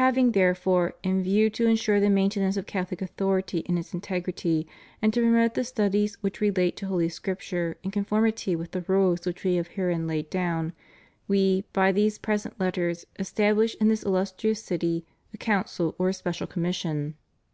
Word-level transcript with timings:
Having, 0.00 0.32
therefore, 0.32 0.94
in 1.02 1.22
view 1.22 1.50
to 1.50 1.66
ensure 1.66 2.00
the 2.00 2.08
maintenance 2.08 2.56
of 2.56 2.64
Catholic 2.66 3.02
authority 3.02 3.58
in 3.58 3.76
its 3.76 3.92
integrity, 3.92 4.66
and 5.02 5.12
to 5.12 5.20
promote 5.20 5.52
the 5.52 5.62
studies 5.62 6.14
which 6.22 6.40
relate 6.40 6.74
to 6.78 6.86
Holy 6.86 7.10
Scripture 7.10 7.76
in 7.82 7.90
conformity 7.90 8.56
with 8.56 8.70
the 8.70 8.80
rules 8.88 9.26
which 9.26 9.42
have 9.42 9.66
been 9.66 9.74
herein 9.74 10.06
laid 10.06 10.30
down, 10.30 10.72
We, 11.26 11.64
by 11.74 11.92
these 11.92 12.16
present 12.16 12.58
Letters, 12.58 13.04
estabhsh 13.18 13.74
in 13.78 13.88
this 13.88 14.04
illustrious 14.04 14.62
city 14.62 15.04
a 15.34 15.36
council 15.36 15.94
or 15.98 16.08
a 16.08 16.14
special 16.14 16.46
commission. 16.46 17.16